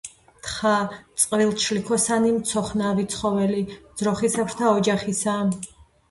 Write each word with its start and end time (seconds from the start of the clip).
თხა 0.45 0.77
წყვილჩლიქოსანი 1.23 2.31
მცოხნავი 2.37 3.05
ცხოველი 3.15 3.59
ძროხისებრთა 4.01 4.71
ოჯახისა. 4.79 5.35